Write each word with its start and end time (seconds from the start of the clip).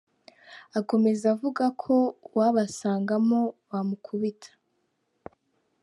Akomeza 0.79 1.25
avuga 1.33 1.65
ko 1.81 1.95
uwabasangamo 2.27 3.39
bamukubita. 3.69 4.49